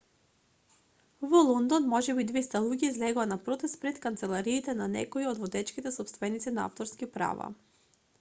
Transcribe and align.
во 1.33 1.41
лондон 1.49 1.83
можеби 1.91 2.23
200 2.31 2.61
луѓе 2.67 2.89
излегоа 2.93 3.25
на 3.31 3.37
протест 3.49 3.79
пред 3.83 3.99
канцелариите 4.05 4.75
на 4.79 4.87
некои 4.95 5.29
од 5.33 5.43
водечките 5.43 5.93
сопственици 5.99 6.55
на 6.57 6.65
авторски 6.71 7.11
права 7.19 7.51